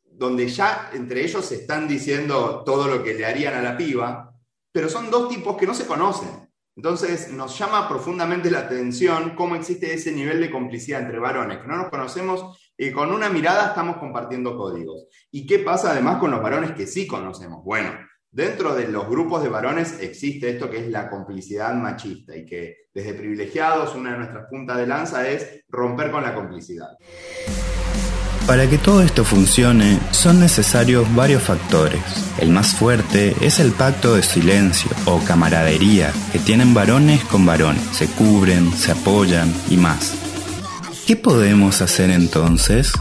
donde 0.03 0.47
ya 0.47 0.91
entre 0.93 1.23
ellos 1.23 1.45
se 1.45 1.55
están 1.55 1.87
diciendo 1.87 2.63
todo 2.65 2.87
lo 2.87 3.03
que 3.03 3.13
le 3.13 3.25
harían 3.25 3.53
a 3.53 3.61
la 3.61 3.75
piba, 3.75 4.33
pero 4.71 4.87
son 4.87 5.11
dos 5.11 5.27
tipos 5.29 5.57
que 5.57 5.67
no 5.67 5.73
se 5.73 5.85
conocen. 5.85 6.45
Entonces 6.77 7.31
nos 7.31 7.57
llama 7.57 7.87
profundamente 7.87 8.51
la 8.51 8.59
atención 8.59 9.35
cómo 9.35 9.55
existe 9.55 9.93
ese 9.93 10.11
nivel 10.11 10.41
de 10.41 10.51
complicidad 10.51 11.01
entre 11.01 11.19
varones, 11.19 11.59
que 11.59 11.67
no 11.67 11.77
nos 11.77 11.89
conocemos 11.89 12.71
y 12.77 12.91
con 12.91 13.11
una 13.11 13.29
mirada 13.29 13.67
estamos 13.67 13.97
compartiendo 13.97 14.57
códigos. 14.57 15.05
¿Y 15.31 15.45
qué 15.45 15.59
pasa 15.59 15.91
además 15.91 16.17
con 16.19 16.31
los 16.31 16.41
varones 16.41 16.71
que 16.71 16.87
sí 16.87 17.07
conocemos? 17.07 17.63
Bueno, 17.63 17.91
Dentro 18.35 18.75
de 18.75 18.89
los 18.89 19.07
grupos 19.07 19.43
de 19.43 19.47
varones 19.47 19.95
existe 20.01 20.49
esto 20.49 20.69
que 20.69 20.79
es 20.79 20.89
la 20.89 21.09
complicidad 21.09 21.73
machista 21.73 22.35
y 22.35 22.45
que 22.45 22.89
desde 22.93 23.13
privilegiados 23.13 23.95
una 23.95 24.11
de 24.11 24.17
nuestras 24.17 24.47
puntas 24.49 24.75
de 24.75 24.85
lanza 24.85 25.25
es 25.25 25.63
romper 25.69 26.11
con 26.11 26.21
la 26.21 26.35
complicidad. 26.35 26.97
Para 28.45 28.69
que 28.69 28.77
todo 28.77 29.01
esto 29.01 29.23
funcione 29.23 30.01
son 30.11 30.41
necesarios 30.41 31.07
varios 31.15 31.43
factores. 31.43 32.01
El 32.37 32.49
más 32.49 32.75
fuerte 32.75 33.33
es 33.39 33.61
el 33.61 33.71
pacto 33.71 34.15
de 34.15 34.23
silencio 34.23 34.91
o 35.05 35.23
camaradería 35.23 36.11
que 36.33 36.39
tienen 36.39 36.73
varones 36.73 37.23
con 37.23 37.45
varones. 37.45 37.83
Se 37.93 38.07
cubren, 38.07 38.69
se 38.73 38.91
apoyan 38.91 39.49
y 39.69 39.77
más. 39.77 40.13
¿Qué 41.07 41.15
podemos 41.15 41.81
hacer 41.81 42.09
entonces? 42.09 42.91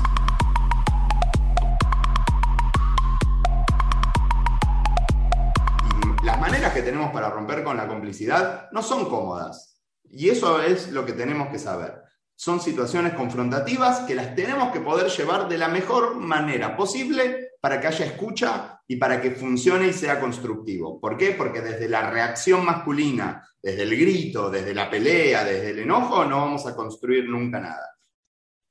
No 8.72 8.82
son 8.82 9.08
cómodas. 9.08 9.80
Y 10.10 10.28
eso 10.28 10.62
es 10.62 10.90
lo 10.90 11.04
que 11.04 11.12
tenemos 11.12 11.48
que 11.48 11.58
saber. 11.58 12.02
Son 12.36 12.60
situaciones 12.60 13.14
confrontativas 13.14 14.00
que 14.00 14.14
las 14.14 14.34
tenemos 14.34 14.72
que 14.72 14.80
poder 14.80 15.08
llevar 15.08 15.48
de 15.48 15.58
la 15.58 15.68
mejor 15.68 16.16
manera 16.16 16.76
posible 16.76 17.50
para 17.60 17.80
que 17.80 17.86
haya 17.86 18.06
escucha 18.06 18.80
y 18.86 18.96
para 18.96 19.20
que 19.20 19.30
funcione 19.30 19.88
y 19.88 19.92
sea 19.92 20.20
constructivo. 20.20 21.00
¿Por 21.00 21.16
qué? 21.16 21.32
Porque 21.32 21.60
desde 21.60 21.88
la 21.88 22.10
reacción 22.10 22.64
masculina, 22.64 23.48
desde 23.62 23.82
el 23.82 23.96
grito, 23.96 24.50
desde 24.50 24.74
la 24.74 24.90
pelea, 24.90 25.44
desde 25.44 25.70
el 25.70 25.78
enojo, 25.80 26.24
no 26.24 26.38
vamos 26.38 26.66
a 26.66 26.74
construir 26.74 27.28
nunca 27.28 27.60
nada. 27.60 27.96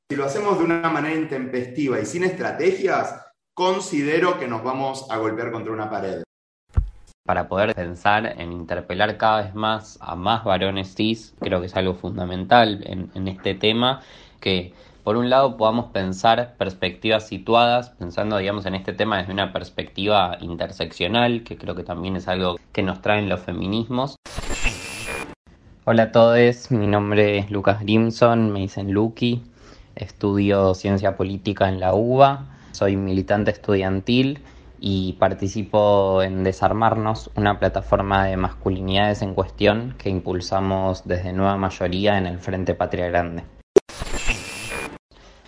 Si 0.10 0.16
lo 0.16 0.26
hacemos 0.26 0.60
de 0.60 0.66
una 0.66 0.90
manera 0.90 1.16
intempestiva 1.16 2.00
y 2.00 2.06
sin 2.06 2.24
estrategias, 2.24 3.16
considero 3.54 4.38
que 4.38 4.48
nos 4.48 4.64
vamos 4.64 5.08
a 5.10 5.18
golpear 5.18 5.52
contra 5.52 5.74
una 5.74 5.90
pared 5.90 6.23
para 7.26 7.48
poder 7.48 7.74
pensar 7.74 8.36
en 8.38 8.52
interpelar 8.52 9.16
cada 9.16 9.44
vez 9.44 9.56
más 9.56 9.98
a 10.02 10.16
más 10.16 10.44
varones 10.44 10.94
cis, 10.94 11.34
creo 11.40 11.62
que 11.62 11.68
es 11.68 11.76
algo 11.78 11.94
fundamental 11.94 12.84
en, 12.86 13.28
este 13.30 13.56
tema, 13.56 14.02
que 14.42 14.74
por 15.06 15.16
un 15.16 15.30
lado 15.30 15.56
podamos 15.56 15.86
pensar 15.94 16.56
perspectivas 16.58 17.26
situadas, 17.26 17.92
pensando 17.92 18.38
digamos 18.38 18.66
en 18.66 18.76
este 18.76 18.92
tema 18.92 19.20
desde 19.20 19.32
una 19.32 19.54
perspectiva 19.54 20.38
interseccional, 20.42 21.44
que 21.44 21.58
creo 21.58 21.76
que 21.76 21.84
también 21.84 22.18
es 22.18 22.28
algo 22.28 22.58
que 22.74 22.84
nos 22.84 23.02
traen 23.02 23.30
los 23.30 23.40
feminismos. 23.40 24.18
Hola 25.86 26.04
a 26.04 26.12
todos, 26.12 26.72
mi 26.72 26.88
nombre 26.88 27.38
es 27.38 27.52
Lucas 27.52 27.80
Grimson, 27.80 28.52
me 28.52 28.60
dicen 28.60 28.92
Lucky, 28.92 29.44
estudio 29.96 30.76
ciencia 30.76 31.16
política 31.16 31.70
en 31.70 31.80
la 31.80 31.94
UBA, 31.94 32.48
soy 32.74 32.98
militante 32.98 33.52
estudiantil 33.52 34.42
y 34.86 35.14
participo 35.14 36.22
en 36.24 36.44
Desarmarnos, 36.44 37.32
una 37.38 37.58
plataforma 37.58 38.26
de 38.26 38.36
masculinidades 38.36 39.22
en 39.22 39.34
cuestión 39.34 39.96
que 39.98 40.10
impulsamos 40.10 41.08
desde 41.08 41.32
Nueva 41.32 41.56
Mayoría 41.56 42.18
en 42.18 42.26
el 42.26 42.40
Frente 42.40 42.76
Patria 42.76 43.08
Grande 43.08 43.46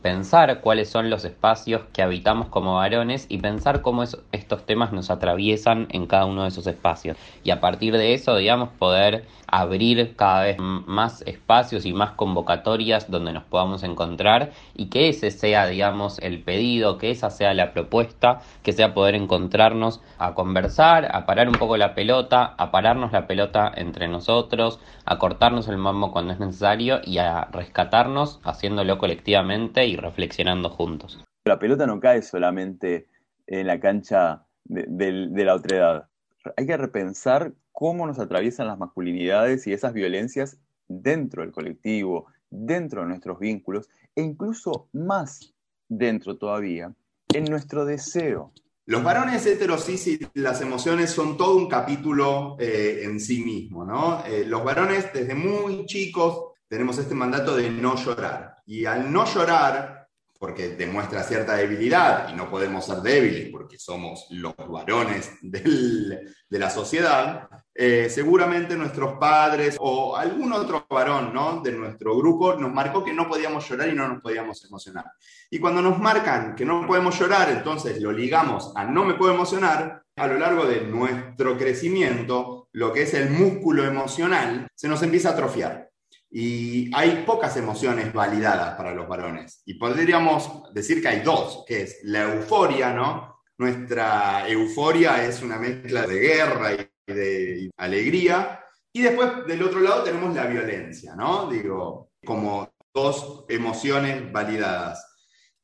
pensar 0.05 0.62
cuáles 0.62 0.88
son 0.88 1.09
los 1.09 1.25
espacios 1.25 1.81
que 1.91 2.03
habitamos 2.03 2.50
como 2.50 2.75
varones 2.75 3.25
y 3.27 3.39
pensar 3.39 3.81
cómo 3.81 4.03
estos 4.03 4.63
temas 4.63 4.93
nos 4.93 5.09
atraviesan 5.09 5.88
en 5.89 6.05
cada 6.05 6.25
uno 6.25 6.43
de 6.43 6.50
esos 6.50 6.67
espacios. 6.67 7.17
Y 7.43 7.50
a 7.50 7.59
partir 7.59 7.97
de 7.97 8.13
eso, 8.13 8.35
digamos, 8.35 8.69
poder 8.77 9.25
abrir 9.47 10.15
cada 10.15 10.43
vez 10.43 10.57
más 10.59 11.24
espacios 11.24 11.88
y 11.88 11.93
más 11.93 12.12
convocatorias 12.12 13.09
donde 13.09 13.33
nos 13.33 13.45
podamos 13.45 13.81
encontrar 13.81 14.51
y 14.75 14.88
que 14.88 15.09
ese 15.09 15.31
sea, 15.31 15.65
digamos, 15.65 16.19
el 16.19 16.43
pedido, 16.43 17.00
que 17.00 17.09
esa 17.09 17.31
sea 17.31 17.55
la 17.55 17.74
propuesta, 17.74 18.41
que 18.62 18.74
sea 18.74 18.93
poder 18.93 19.15
encontrarnos 19.15 20.01
a 20.19 20.35
conversar, 20.35 21.09
a 21.15 21.25
parar 21.25 21.47
un 21.47 21.55
poco 21.55 21.77
la 21.77 21.95
pelota, 21.95 22.53
a 22.57 22.69
pararnos 22.69 23.12
la 23.12 23.25
pelota 23.25 23.71
entre 23.75 24.07
nosotros, 24.07 24.79
a 25.05 25.17
cortarnos 25.17 25.67
el 25.67 25.77
mambo 25.77 26.12
cuando 26.12 26.33
es 26.33 26.39
necesario 26.39 27.00
y 27.03 27.17
a 27.17 27.45
rescatarnos 27.51 28.39
haciéndolo 28.43 29.00
colectivamente 29.00 29.88
y 29.88 29.94
reflexionando 29.95 30.69
juntos. 30.69 31.23
La 31.45 31.59
pelota 31.59 31.85
no 31.85 31.99
cae 31.99 32.21
solamente 32.21 33.07
en 33.47 33.67
la 33.67 33.79
cancha 33.79 34.45
de, 34.63 34.85
de 35.29 35.45
la 35.45 35.55
otredad. 35.55 36.09
Hay 36.57 36.65
que 36.65 36.77
repensar 36.77 37.53
cómo 37.71 38.07
nos 38.07 38.19
atraviesan 38.19 38.67
las 38.67 38.79
masculinidades 38.79 39.67
y 39.67 39.73
esas 39.73 39.93
violencias 39.93 40.59
dentro 40.87 41.41
del 41.41 41.51
colectivo, 41.51 42.27
dentro 42.49 43.01
de 43.01 43.07
nuestros 43.07 43.39
vínculos 43.39 43.89
e 44.15 44.21
incluso 44.21 44.89
más 44.93 45.53
dentro 45.87 46.37
todavía 46.37 46.93
en 47.33 47.45
nuestro 47.45 47.85
deseo 47.85 48.53
los 48.87 49.03
varones 49.03 49.43
heterosis 49.47 50.05
y 50.07 50.19
las 50.35 50.61
emociones 50.61 51.09
son 51.09 51.37
todo 51.37 51.57
un 51.57 51.67
capítulo 51.67 52.55
eh, 52.59 53.01
en 53.03 53.19
sí 53.19 53.43
mismo, 53.43 53.83
¿no? 53.83 54.23
Eh, 54.25 54.45
los 54.45 54.63
varones 54.63 55.11
desde 55.11 55.33
muy 55.33 55.87
chicos 55.87 56.53
tenemos 56.67 56.99
este 56.99 57.15
mandato 57.15 57.55
de 57.55 57.71
no 57.71 57.95
llorar. 57.95 58.54
Y 58.65 58.86
al 58.86 59.12
no 59.12 59.25
llorar, 59.25 60.07
porque 60.39 60.69
demuestra 60.69 61.24
cierta 61.24 61.55
debilidad, 61.55 62.29
y 62.29 62.34
no 62.34 62.50
podemos 62.50 62.86
ser 62.86 62.98
débiles 62.98 63.50
porque 63.51 63.79
somos 63.79 64.27
los 64.31 64.55
varones 64.55 65.31
de 65.41 66.60
la 66.60 66.69
sociedad, 66.69 67.50
eh, 67.77 68.10
seguramente 68.10 68.77
nuestros 68.77 69.17
padres 69.17 69.75
o 69.79 70.15
algún 70.15 70.53
otro 70.53 70.86
varón 70.89 71.34
¿no? 71.34 71.62
de 71.62 71.74
nuestro 71.74 72.15
grupo 72.17 72.55
nos 72.55 72.72
marcó 72.72 73.03
que 73.03 73.12
no 73.12 73.27
podíamos 73.27 73.67
llorar 73.67 73.89
y 73.89 73.93
no 73.93 74.07
nos 74.07 74.22
podíamos 74.22 74.63
emocionar. 74.63 75.05
Y 75.50 75.60
cuando 75.60 75.81
nos 75.81 76.00
marcan 76.00 76.55
que 76.55 76.63
no 76.63 76.88
podemos 76.88 77.19
llorar, 77.19 77.50
entonces 77.50 78.01
lo 78.01 78.13
ligamos 78.13 78.72
a 78.75 78.86
no 78.86 79.03
me 79.03 79.15
puedo 79.15 79.34
emocionar, 79.34 80.03
a 80.15 80.27
lo 80.27 80.39
largo 80.39 80.65
de 80.65 80.81
nuestro 80.81 81.57
crecimiento, 81.57 82.69
lo 82.72 82.93
que 82.93 83.01
es 83.01 83.13
el 83.13 83.29
músculo 83.29 83.84
emocional 83.84 84.67
se 84.74 84.88
nos 84.88 85.03
empieza 85.03 85.29
a 85.29 85.34
atrofiar. 85.34 85.89
Y 86.37 86.93
hay 86.93 87.23
pocas 87.25 87.55
emociones 87.55 88.11
validadas 88.11 88.75
para 88.75 88.93
los 88.93 89.07
varones. 89.07 89.61
Y 89.65 89.75
podríamos 89.75 90.63
decir 90.73 91.01
que 91.01 91.07
hay 91.07 91.21
dos, 91.21 91.63
que 91.65 91.83
es 91.83 91.99
la 92.03 92.23
euforia, 92.23 92.91
¿no? 92.91 93.39
Nuestra 93.57 94.45
euforia 94.49 95.25
es 95.25 95.41
una 95.41 95.57
mezcla 95.57 96.05
de 96.05 96.19
guerra 96.19 96.73
y 96.73 97.13
de 97.13 97.71
alegría. 97.77 98.61
Y 98.91 99.03
después 99.03 99.47
del 99.47 99.63
otro 99.63 99.79
lado 99.79 100.03
tenemos 100.03 100.35
la 100.35 100.45
violencia, 100.45 101.15
¿no? 101.15 101.49
Digo, 101.49 102.11
como 102.25 102.69
dos 102.93 103.45
emociones 103.47 104.29
validadas. 104.29 105.07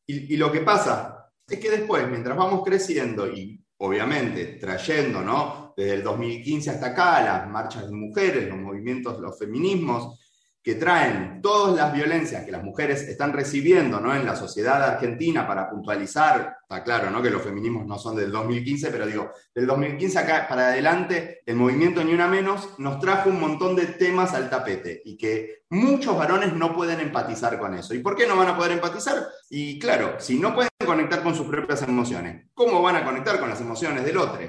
Y, 0.07 0.37
lo 0.37 0.53
que 0.53 0.61
pasa 0.61 1.33
es 1.49 1.59
que 1.59 1.69
después, 1.69 2.07
mientras 2.07 2.37
vamos 2.37 2.63
creciendo 2.63 3.27
y 3.27 3.61
obviamente 3.79 4.57
trayendo, 4.57 5.21
¿no? 5.21 5.73
Desde 5.75 5.95
el 5.95 6.03
2015 6.03 6.69
hasta 6.69 6.85
acá, 6.87 7.21
las 7.23 7.49
marchas 7.49 7.87
de 7.87 7.91
mujeres, 7.93 8.47
los 8.47 8.57
movimientos, 8.57 9.19
los 9.19 9.37
feminismos, 9.37 10.17
que 10.63 10.75
traen 10.75 11.41
todas 11.41 11.75
las 11.75 11.91
violencias 11.91 12.45
que 12.45 12.51
las 12.51 12.63
mujeres 12.63 13.01
están 13.03 13.33
recibiendo 13.33 13.99
¿no? 13.99 14.15
en 14.15 14.25
la 14.25 14.35
sociedad 14.35 14.83
argentina 14.83 15.47
para 15.47 15.67
puntualizar, 15.67 16.57
está 16.61 16.83
claro 16.83 17.09
¿no? 17.09 17.21
que 17.21 17.31
los 17.31 17.41
feminismos 17.41 17.87
no 17.87 17.97
son 17.97 18.15
del 18.15 18.31
2015, 18.31 18.91
pero 18.91 19.07
digo, 19.07 19.31
del 19.55 19.65
2015 19.65 20.19
acá 20.19 20.45
para 20.47 20.67
adelante, 20.67 21.41
el 21.47 21.55
movimiento 21.55 22.03
Ni 22.03 22.13
Una 22.13 22.27
Menos 22.27 22.77
nos 22.77 22.99
trajo 22.99 23.29
un 23.29 23.39
montón 23.39 23.75
de 23.75 23.87
temas 23.87 24.33
al 24.33 24.51
tapete 24.51 25.01
y 25.03 25.17
que 25.17 25.63
muchos 25.69 26.15
varones 26.15 26.53
no 26.53 26.75
pueden 26.75 26.99
empatizar 26.99 27.57
con 27.57 27.73
eso. 27.73 27.95
¿Y 27.95 27.99
por 27.99 28.15
qué 28.15 28.27
no 28.27 28.37
van 28.37 28.49
a 28.49 28.57
poder 28.57 28.73
empatizar? 28.73 29.15
Y 29.49 29.79
claro, 29.79 30.15
si 30.19 30.37
no 30.37 30.53
pueden 30.53 30.69
conectar 30.85 31.23
con 31.23 31.33
sus 31.33 31.47
propias 31.47 31.81
emociones, 31.81 32.45
¿cómo 32.53 32.83
van 32.83 32.97
a 32.97 33.03
conectar 33.03 33.39
con 33.39 33.49
las 33.49 33.61
emociones 33.61 34.05
del 34.05 34.17
otro? 34.17 34.41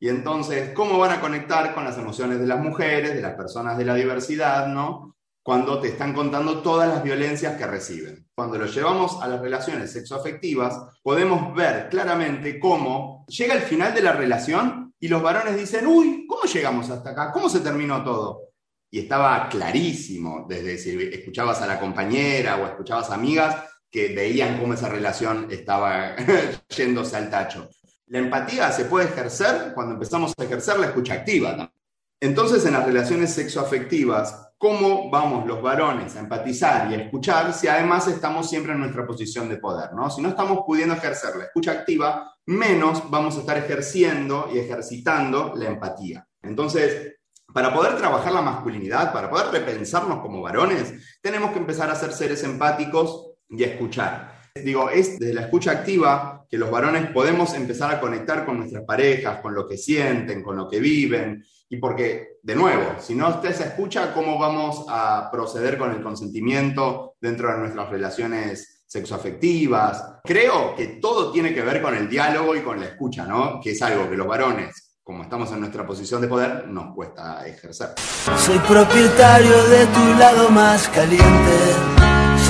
Y 0.00 0.08
entonces, 0.08 0.70
¿cómo 0.74 0.98
van 0.98 1.12
a 1.12 1.20
conectar 1.20 1.74
con 1.74 1.84
las 1.84 1.96
emociones 1.96 2.40
de 2.40 2.46
las 2.46 2.58
mujeres, 2.58 3.14
de 3.14 3.20
las 3.20 3.34
personas 3.34 3.78
de 3.78 3.84
la 3.84 3.94
diversidad, 3.94 4.66
¿no? 4.66 5.14
Cuando 5.42 5.80
te 5.80 5.88
están 5.88 6.12
contando 6.12 6.60
todas 6.60 6.88
las 6.88 7.02
violencias 7.02 7.56
que 7.56 7.66
reciben. 7.66 8.28
Cuando 8.34 8.58
lo 8.58 8.66
llevamos 8.66 9.20
a 9.22 9.28
las 9.28 9.40
relaciones 9.40 9.92
sexoafectivas, 9.92 10.78
podemos 11.02 11.54
ver 11.54 11.88
claramente 11.88 12.60
cómo 12.60 13.24
llega 13.26 13.54
el 13.54 13.62
final 13.62 13.94
de 13.94 14.02
la 14.02 14.12
relación 14.12 14.94
y 15.00 15.08
los 15.08 15.22
varones 15.22 15.56
dicen, 15.56 15.86
uy, 15.86 16.26
¿cómo 16.28 16.42
llegamos 16.42 16.90
hasta 16.90 17.10
acá? 17.10 17.32
¿Cómo 17.32 17.48
se 17.48 17.60
terminó 17.60 18.04
todo? 18.04 18.50
Y 18.90 19.00
estaba 19.00 19.48
clarísimo, 19.48 20.46
desde 20.48 20.76
si 20.76 20.90
escuchabas 21.12 21.62
a 21.62 21.66
la 21.66 21.80
compañera 21.80 22.56
o 22.56 22.66
escuchabas 22.66 23.10
amigas 23.10 23.64
que 23.90 24.14
veían 24.14 24.58
cómo 24.58 24.74
esa 24.74 24.88
relación 24.88 25.48
estaba 25.50 26.16
yéndose 26.76 27.16
al 27.16 27.30
tacho. 27.30 27.70
La 28.06 28.18
empatía 28.18 28.70
se 28.72 28.84
puede 28.84 29.06
ejercer 29.06 29.72
cuando 29.74 29.94
empezamos 29.94 30.34
a 30.36 30.44
ejercer 30.44 30.78
la 30.78 30.86
escucha 30.86 31.14
activa. 31.14 31.72
Entonces, 32.20 32.66
en 32.66 32.74
las 32.74 32.84
relaciones 32.84 33.32
sexoafectivas, 33.32 34.49
¿cómo 34.60 35.08
vamos 35.08 35.46
los 35.46 35.62
varones 35.62 36.14
a 36.16 36.20
empatizar 36.20 36.90
y 36.90 36.94
a 36.94 36.98
escuchar 36.98 37.54
si 37.54 37.66
además 37.66 38.06
estamos 38.08 38.46
siempre 38.46 38.74
en 38.74 38.80
nuestra 38.80 39.06
posición 39.06 39.48
de 39.48 39.56
poder? 39.56 39.94
¿no? 39.94 40.10
Si 40.10 40.20
no 40.20 40.28
estamos 40.28 40.64
pudiendo 40.66 40.94
ejercer 40.94 41.34
la 41.36 41.44
escucha 41.44 41.72
activa, 41.72 42.30
menos 42.44 43.10
vamos 43.10 43.38
a 43.38 43.40
estar 43.40 43.56
ejerciendo 43.56 44.50
y 44.52 44.58
ejercitando 44.58 45.54
la 45.56 45.64
empatía. 45.64 46.28
Entonces, 46.42 47.16
para 47.54 47.72
poder 47.72 47.96
trabajar 47.96 48.34
la 48.34 48.42
masculinidad, 48.42 49.14
para 49.14 49.30
poder 49.30 49.46
repensarnos 49.50 50.20
como 50.20 50.42
varones, 50.42 50.92
tenemos 51.22 51.52
que 51.52 51.58
empezar 51.58 51.88
a 51.88 51.94
ser 51.94 52.12
seres 52.12 52.44
empáticos 52.44 53.32
y 53.48 53.64
a 53.64 53.68
escuchar. 53.68 54.39
Digo, 54.64 54.90
es 54.90 55.18
desde 55.18 55.34
la 55.34 55.42
escucha 55.42 55.72
activa 55.72 56.46
que 56.48 56.58
los 56.58 56.70
varones 56.70 57.10
podemos 57.10 57.54
empezar 57.54 57.94
a 57.94 58.00
conectar 58.00 58.44
con 58.44 58.58
nuestras 58.58 58.84
parejas, 58.84 59.40
con 59.40 59.54
lo 59.54 59.66
que 59.68 59.76
sienten, 59.76 60.42
con 60.42 60.56
lo 60.56 60.68
que 60.68 60.80
viven, 60.80 61.44
y 61.72 61.76
porque, 61.76 62.38
de 62.42 62.56
nuevo, 62.56 62.96
si 62.98 63.14
no 63.14 63.28
usted 63.28 63.54
se 63.54 63.62
escucha, 63.62 64.12
¿cómo 64.12 64.36
vamos 64.40 64.86
a 64.88 65.28
proceder 65.30 65.78
con 65.78 65.92
el 65.92 66.02
consentimiento 66.02 67.14
dentro 67.20 67.52
de 67.52 67.58
nuestras 67.58 67.88
relaciones 67.88 68.82
sexoafectivas? 68.88 70.16
Creo 70.24 70.74
que 70.74 70.98
todo 71.00 71.30
tiene 71.30 71.54
que 71.54 71.62
ver 71.62 71.80
con 71.80 71.94
el 71.94 72.08
diálogo 72.08 72.56
y 72.56 72.62
con 72.62 72.80
la 72.80 72.86
escucha, 72.86 73.24
¿no? 73.24 73.60
Que 73.62 73.70
es 73.70 73.82
algo 73.82 74.10
que 74.10 74.16
los 74.16 74.26
varones, 74.26 74.98
como 75.04 75.22
estamos 75.22 75.52
en 75.52 75.60
nuestra 75.60 75.86
posición 75.86 76.20
de 76.20 76.26
poder, 76.26 76.66
nos 76.66 76.92
cuesta 76.92 77.46
ejercer. 77.46 77.90
Soy 78.36 78.58
propietario 78.58 79.64
de 79.68 79.86
tu 79.86 80.18
lado 80.18 80.50
más 80.50 80.88
caliente, 80.88 81.24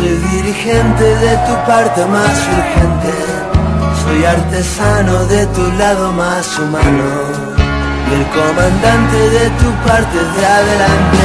soy 0.00 0.16
dirigente 0.32 1.04
de 1.04 1.36
tu 1.46 1.54
parte 1.66 2.04
más 2.06 2.36
urgente, 2.56 3.14
soy 4.02 4.24
artesano 4.24 5.26
de 5.26 5.46
tu 5.48 5.64
lado 5.78 6.12
más 6.12 6.58
humano 6.58 7.08
y 8.08 8.14
el 8.18 8.24
comandante 8.38 9.18
de 9.36 9.46
tu 9.60 9.70
parte 9.86 10.18
de 10.36 10.46
adelante. 10.58 11.24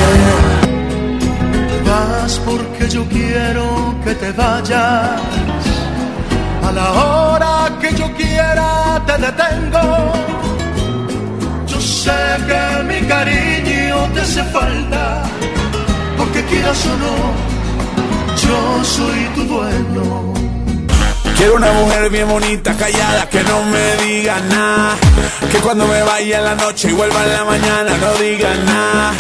Te 1.69 1.89
vas 1.89 2.41
porque 2.45 2.89
yo 2.89 3.07
quiero 3.07 3.95
que 4.03 4.13
te 4.15 4.31
vayas. 4.33 5.21
A 6.67 6.71
la 6.71 6.91
hora 6.91 7.79
que 7.79 7.95
yo 7.95 8.11
quiera 8.13 9.01
te 9.07 9.15
detengo. 9.25 9.87
Yo 11.65 11.79
sé 11.79 12.21
que 12.47 12.83
mi 12.89 13.07
cariño 13.07 13.95
te 14.13 14.21
hace 14.21 14.43
falta, 14.55 15.23
porque 16.17 16.43
quieras 16.45 16.85
o 16.85 16.97
no, 17.03 17.54
yo 18.35 18.83
soy 18.83 19.25
tu 19.35 19.43
dueño. 19.43 20.33
Quiero 21.37 21.55
una 21.55 21.71
mujer 21.73 22.09
bien 22.09 22.27
bonita, 22.27 22.73
callada, 22.75 23.29
que 23.29 23.43
no 23.43 23.63
me 23.63 23.95
diga 24.05 24.39
nada. 24.41 24.95
Que 25.51 25.59
cuando 25.59 25.85
me 25.85 26.01
vaya 26.01 26.37
en 26.39 26.45
la 26.45 26.55
noche 26.55 26.89
y 26.89 26.93
vuelva 26.93 27.23
en 27.23 27.33
la 27.33 27.43
mañana 27.43 27.97
no 27.97 28.13
diga 28.15 28.55
nada. 28.65 29.13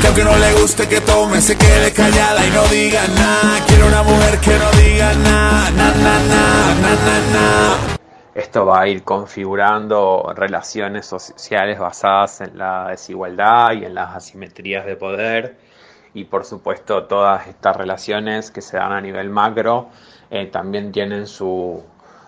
Que 0.00 0.06
aunque 0.06 0.24
no 0.24 0.36
le 0.36 0.52
guste 0.54 0.88
que 0.88 1.00
tome, 1.00 1.40
se 1.40 1.56
quede 1.56 1.92
callada 1.92 2.46
y 2.46 2.50
no 2.50 2.64
diga 2.68 3.06
nada. 3.08 3.64
Quiero 3.66 3.86
una 3.86 4.02
mujer 4.02 4.38
que 4.38 4.58
no 4.58 4.70
diga 4.72 5.12
nada, 5.14 5.70
na, 5.70 5.88
na, 5.94 6.18
na, 6.18 6.74
na, 6.74 6.90
na, 6.90 7.18
na. 7.32 7.98
Esto 8.34 8.64
va 8.64 8.82
a 8.82 8.88
ir 8.88 9.02
configurando 9.02 10.32
relaciones 10.34 11.06
sociales 11.06 11.78
basadas 11.78 12.40
en 12.40 12.56
la 12.56 12.88
desigualdad 12.88 13.72
y 13.72 13.84
en 13.84 13.94
las 13.94 14.14
asimetrías 14.14 14.86
de 14.86 14.96
poder 14.96 15.67
y 16.14 16.24
por 16.24 16.44
supuesto 16.44 17.04
todas 17.04 17.46
estas 17.46 17.76
relaciones 17.76 18.50
que 18.50 18.60
se 18.60 18.76
dan 18.76 18.92
a 18.92 19.00
nivel 19.00 19.30
macro 19.30 19.88
eh, 20.30 20.46
también 20.46 20.92
tienen 20.92 21.26
su, 21.26 21.82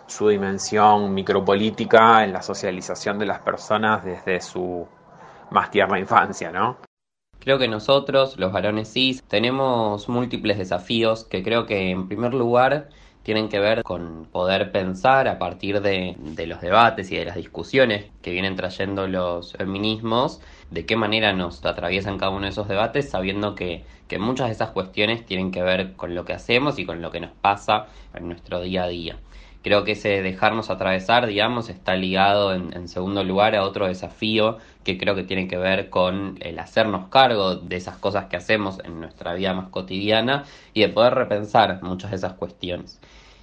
su 0.07 0.29
dimensión 0.29 1.13
micropolítica 1.15 2.25
en 2.25 2.33
la 2.33 2.43
socialización 2.43 3.19
de 3.19 3.27
las 3.27 3.41
personas 3.41 4.05
desde 4.05 4.41
su 4.41 4.87
más 5.51 5.71
tierna 5.71 5.99
infancia, 5.99 6.51
¿no? 6.51 6.79
Creo 7.39 7.59
que 7.59 7.69
nosotros, 7.69 8.39
los 8.39 8.53
varones 8.53 8.93
cis, 8.93 9.23
tenemos 9.23 10.09
múltiples 10.09 10.59
desafíos 10.59 11.25
que 11.25 11.43
creo 11.43 11.65
que 11.65 11.91
en 11.91 12.07
primer 12.07 12.35
lugar 12.35 12.91
tienen 13.23 13.49
que 13.49 13.61
ver 13.61 13.83
con 13.83 14.27
poder 14.33 14.73
pensar 14.73 15.29
a 15.29 15.39
partir 15.39 15.81
de, 15.81 16.17
de, 16.19 16.47
los 16.47 16.61
debates 16.61 17.11
y 17.13 17.17
de 17.17 17.27
las 17.27 17.37
discusiones 17.37 18.07
que 18.23 18.31
vienen 18.31 18.57
trayendo 18.57 19.07
los 19.07 19.53
feminismos, 19.53 20.41
de 20.71 20.87
qué 20.87 20.97
manera 20.97 21.33
nos 21.33 21.65
atraviesan 21.65 22.19
cada 22.19 22.33
uno 22.33 22.43
de 22.43 22.51
esos 22.51 22.69
debates, 22.69 23.11
sabiendo 23.11 23.55
que, 23.55 23.85
que 24.09 24.19
muchas 24.19 24.47
de 24.47 24.53
esas 24.55 24.71
cuestiones 24.71 25.27
tienen 25.27 25.51
que 25.51 25.63
ver 25.63 25.93
con 25.95 26.15
lo 26.15 26.25
que 26.25 26.33
hacemos 26.33 26.79
y 26.79 26.87
con 26.87 27.03
lo 27.03 27.11
que 27.11 27.21
nos 27.21 27.33
pasa 27.33 27.87
en 28.15 28.29
nuestro 28.29 28.61
día 28.61 28.85
a 28.85 28.89
día. 28.89 29.17
Creo 29.63 29.85
que 29.85 29.93
ese 29.93 30.23
dejarnos 30.23 30.71
atravesar, 30.71 31.27
digamos, 31.27 31.69
está 31.69 31.95
ligado 31.95 32.55
en, 32.55 32.89
segundo 32.89 33.23
lugar 33.25 33.55
a 33.55 33.63
otro 33.63 33.87
desafío 33.87 34.57
que 34.85 34.97
creo 34.97 35.15
que 35.15 35.23
tiene 35.23 35.49
que 35.49 35.59
ver 35.59 35.91
con 35.91 36.39
el 36.41 36.59
hacernos 36.59 37.09
cargo 37.09 37.57
de 37.57 37.77
esas 37.77 37.99
cosas 37.99 38.27
que 38.27 38.37
hacemos 38.37 38.79
en 38.85 39.01
nuestra 39.01 39.35
vida 39.35 39.53
más 39.53 39.69
cotidiana 39.69 40.45
y 40.73 40.81
de 40.81 40.89
poder 40.89 41.15
repensar 41.15 41.83
muchas 41.83 42.11
de 42.11 42.17
esas 42.17 42.33
cuestiones. 42.35 43.01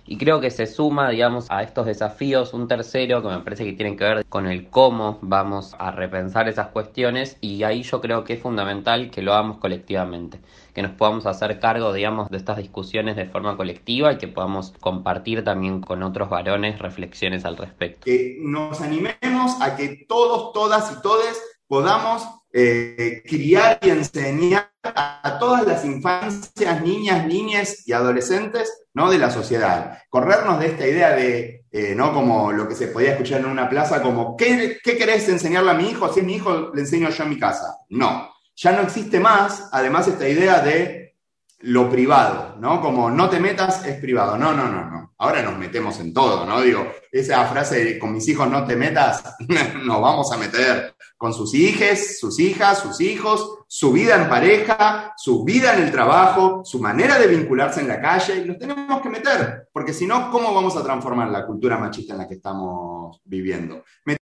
Y 0.07 0.17
creo 0.17 0.39
que 0.39 0.49
se 0.49 0.65
suma, 0.65 1.09
digamos, 1.09 1.47
a 1.49 1.61
estos 1.63 1.85
desafíos 1.85 2.53
un 2.53 2.67
tercero 2.67 3.21
que 3.21 3.27
me 3.27 3.39
parece 3.39 3.65
que 3.65 3.73
tiene 3.73 3.97
que 3.97 4.03
ver 4.05 4.25
con 4.25 4.47
el 4.47 4.69
cómo 4.69 5.19
vamos 5.21 5.75
a 5.77 5.91
repensar 5.91 6.47
esas 6.47 6.69
cuestiones 6.69 7.37
y 7.41 7.63
ahí 7.63 7.83
yo 7.83 7.99
creo 7.99 8.23
que 8.23 8.33
es 8.33 8.41
fundamental 8.41 9.11
que 9.11 9.21
lo 9.21 9.33
hagamos 9.33 9.57
colectivamente, 9.57 10.39
que 10.73 10.81
nos 10.81 10.91
podamos 10.91 11.25
hacer 11.25 11.59
cargo, 11.59 11.91
digamos, 11.91 12.29
de 12.29 12.37
estas 12.37 12.57
discusiones 12.57 13.17
de 13.17 13.25
forma 13.25 13.57
colectiva 13.57 14.13
y 14.13 14.17
que 14.17 14.29
podamos 14.29 14.73
compartir 14.79 15.43
también 15.43 15.81
con 15.81 16.01
otros 16.03 16.29
varones 16.29 16.79
reflexiones 16.79 17.43
al 17.43 17.57
respecto. 17.57 18.05
Que 18.05 18.37
nos 18.39 18.79
animemos 18.79 19.61
a 19.61 19.75
que 19.75 20.05
todos, 20.07 20.53
todas 20.53 20.97
y 20.97 21.01
todes 21.01 21.41
podamos 21.67 22.25
eh, 22.51 23.21
criar 23.27 23.79
y 23.81 23.89
enseñar 23.89 24.71
a 24.83 25.37
todas 25.39 25.67
las 25.67 25.83
infancias, 25.85 26.81
niñas, 26.81 27.25
niñas 27.25 27.87
y 27.87 27.93
adolescentes 27.93 28.85
¿no? 28.93 29.09
de 29.09 29.17
la 29.17 29.29
sociedad. 29.29 29.99
Corrernos 30.09 30.59
de 30.59 30.67
esta 30.67 30.87
idea 30.87 31.11
de, 31.11 31.65
eh, 31.71 31.93
¿no? 31.95 32.13
como 32.13 32.51
lo 32.51 32.67
que 32.67 32.75
se 32.75 32.87
podía 32.87 33.11
escuchar 33.11 33.41
en 33.41 33.47
una 33.47 33.69
plaza, 33.69 34.01
como, 34.01 34.35
¿qué, 34.37 34.77
¿qué 34.83 34.97
querés 34.97 35.27
enseñarle 35.29 35.71
a 35.71 35.75
mi 35.75 35.89
hijo? 35.89 36.11
Si 36.11 36.21
es 36.21 36.25
mi 36.25 36.35
hijo, 36.35 36.71
le 36.73 36.81
enseño 36.81 37.09
yo 37.09 37.23
en 37.23 37.29
mi 37.29 37.39
casa. 37.39 37.77
No, 37.89 38.29
ya 38.55 38.71
no 38.71 38.81
existe 38.81 39.19
más, 39.19 39.69
además, 39.71 40.07
esta 40.07 40.27
idea 40.27 40.59
de 40.59 41.15
lo 41.59 41.89
privado, 41.89 42.55
¿no? 42.59 42.81
Como 42.81 43.09
no 43.09 43.29
te 43.29 43.39
metas 43.39 43.85
es 43.85 43.99
privado. 43.99 44.37
No, 44.37 44.53
no, 44.53 44.69
no, 44.69 44.89
no. 44.89 45.13
Ahora 45.17 45.41
nos 45.41 45.57
metemos 45.57 45.99
en 45.99 46.13
todo, 46.13 46.45
¿no? 46.45 46.61
Digo, 46.61 46.91
esa 47.11 47.45
frase 47.47 47.83
de 47.83 47.99
con 47.99 48.13
mis 48.13 48.27
hijos 48.27 48.49
no 48.49 48.63
te 48.65 48.75
metas, 48.75 49.23
nos 49.83 50.01
vamos 50.01 50.31
a 50.31 50.37
meter 50.37 50.95
con 51.17 51.33
sus 51.33 51.53
hijas, 51.53 52.19
sus 52.19 52.39
hijas, 52.39 52.79
sus 52.79 53.01
hijos, 53.01 53.59
su 53.67 53.91
vida 53.91 54.21
en 54.21 54.29
pareja, 54.29 55.13
su 55.17 55.43
vida 55.43 55.75
en 55.75 55.83
el 55.83 55.91
trabajo, 55.91 56.61
su 56.63 56.79
manera 56.79 57.17
de 57.19 57.27
vincularse 57.27 57.81
en 57.81 57.87
la 57.87 57.99
calle, 57.99 58.37
y 58.37 58.45
los 58.45 58.57
tenemos 58.57 59.01
que 59.01 59.09
meter, 59.09 59.67
porque 59.73 59.93
si 59.93 60.05
no, 60.05 60.31
¿cómo 60.31 60.53
vamos 60.53 60.77
a 60.77 60.83
transformar 60.83 61.29
la 61.29 61.45
cultura 61.45 61.77
machista 61.77 62.13
en 62.13 62.19
la 62.19 62.27
que 62.27 62.35
estamos 62.35 63.19
viviendo? 63.25 63.83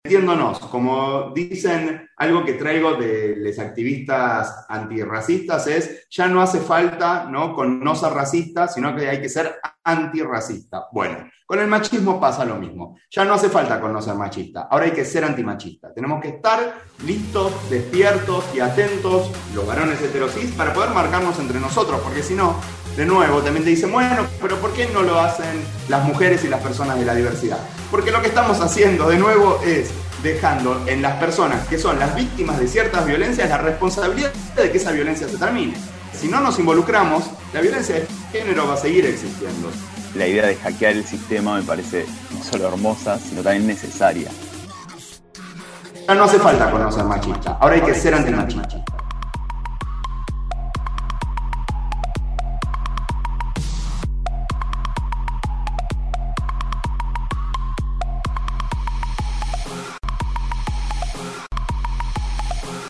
Metiéndonos, 0.05 0.59
como 0.59 1.31
dicen, 1.33 2.09
algo 2.17 2.43
que 2.43 2.55
traigo 2.55 2.95
de 2.95 3.37
los 3.37 3.57
activistas 3.57 4.65
antirracistas 4.67 5.65
es, 5.67 6.09
ya 6.09 6.27
no 6.27 6.41
hace 6.41 6.59
falta, 6.59 7.23
¿no? 7.31 7.55
Con 7.55 7.81
no 7.81 7.95
ser 7.95 8.11
racista, 8.11 8.67
sino 8.67 8.93
que 8.93 9.07
hay 9.07 9.21
que 9.21 9.29
ser 9.29 9.55
antirracista. 9.81 10.87
Bueno, 10.91 11.29
con 11.45 11.59
el 11.59 11.67
machismo 11.67 12.19
pasa 12.19 12.43
lo 12.43 12.55
mismo. 12.55 12.97
Ya 13.09 13.23
no 13.23 13.35
hace 13.35 13.47
falta 13.47 13.79
con 13.79 13.93
no 13.93 14.01
ser 14.01 14.15
machista, 14.15 14.67
ahora 14.69 14.87
hay 14.87 14.91
que 14.91 15.05
ser 15.05 15.23
antimachista. 15.23 15.93
Tenemos 15.93 16.21
que 16.21 16.27
estar 16.27 16.81
listos, 17.05 17.53
despiertos 17.69 18.43
y 18.53 18.59
atentos, 18.59 19.31
los 19.55 19.65
varones 19.65 20.01
heterosis, 20.01 20.51
para 20.51 20.73
poder 20.73 20.89
marcarnos 20.89 21.39
entre 21.39 21.61
nosotros, 21.61 22.01
porque 22.03 22.23
si 22.23 22.33
no, 22.33 22.59
de 22.95 23.05
nuevo, 23.05 23.41
también 23.41 23.63
te 23.63 23.71
dicen, 23.71 23.91
bueno, 23.91 24.27
pero 24.41 24.57
¿por 24.59 24.71
qué 24.73 24.87
no 24.93 25.01
lo 25.01 25.19
hacen 25.19 25.63
las 25.89 26.03
mujeres 26.05 26.43
y 26.43 26.47
las 26.47 26.61
personas 26.61 26.99
de 26.99 27.05
la 27.05 27.15
diversidad? 27.15 27.57
Porque 27.89 28.11
lo 28.11 28.21
que 28.21 28.27
estamos 28.27 28.59
haciendo, 28.59 29.09
de 29.09 29.17
nuevo, 29.17 29.59
es 29.65 29.89
dejando 30.21 30.83
en 30.87 31.01
las 31.01 31.17
personas 31.17 31.67
que 31.67 31.77
son 31.77 31.99
las 31.99 32.15
víctimas 32.15 32.59
de 32.59 32.67
ciertas 32.67 33.05
violencias 33.05 33.49
la 33.49 33.57
responsabilidad 33.57 34.31
de 34.55 34.71
que 34.71 34.77
esa 34.77 34.91
violencia 34.91 35.27
se 35.27 35.37
termine. 35.37 35.73
Si 36.13 36.27
no 36.27 36.39
nos 36.39 36.57
involucramos, 36.59 37.25
la 37.53 37.61
violencia 37.61 37.95
de 37.95 38.07
género 38.31 38.67
va 38.67 38.75
a 38.75 38.77
seguir 38.77 39.05
existiendo. 39.05 39.69
La 40.15 40.27
idea 40.27 40.45
de 40.45 40.55
hackear 40.55 40.93
el 40.93 41.05
sistema 41.05 41.57
me 41.57 41.63
parece 41.63 42.05
no 42.31 42.43
solo 42.43 42.67
hermosa, 42.67 43.19
sino 43.19 43.41
también 43.41 43.67
necesaria. 43.67 44.29
No 46.07 46.23
hace 46.25 46.37
falta 46.37 46.69
conocer 46.69 47.03
machista, 47.05 47.57
ahora 47.59 47.75
hay 47.75 47.81
que 47.81 47.95
ser 47.95 48.13
antimachista. 48.13 48.92